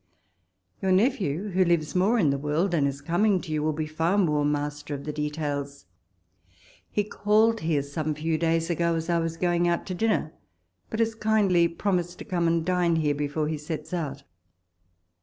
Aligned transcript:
Your 0.81 0.91
nephew, 0.91 1.49
who 1.49 1.63
lives 1.63 1.93
more 1.93 2.17
in 2.17 2.31
the 2.31 2.39
world, 2.39 2.73
and 2.73 2.87
is 2.87 3.01
coming 3.01 3.39
to 3.41 3.51
you, 3.51 3.61
will 3.61 3.71
be 3.71 3.85
far 3.85 4.17
more 4.17 4.43
master 4.43 4.95
of 4.95 5.03
the 5.03 5.13
details. 5.13 5.85
He 6.89 7.03
called 7.03 7.59
here 7.59 7.83
some 7.83 8.15
few 8.15 8.39
days 8.39 8.71
ago, 8.71 8.95
as 8.95 9.07
walpole's 9.09 9.09
letters. 9.09 9.09
171 9.09 9.21
I 9.21 9.23
was 9.23 9.61
going 9.61 9.67
out 9.67 9.85
to 9.85 9.93
dinner, 9.93 10.33
but 10.89 10.99
has 11.01 11.13
kindly 11.13 11.67
pro 11.67 11.91
mised 11.91 12.17
to 12.17 12.25
come 12.25 12.47
and 12.47 12.65
dine 12.65 12.95
liere 12.97 13.13
before 13.15 13.47
he 13.47 13.59
sets 13.59 13.93
out. 13.93 14.23